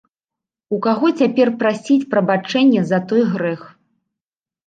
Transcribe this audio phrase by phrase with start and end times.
[0.75, 3.61] У каго цяпер прасіць прабачэння за той грэх?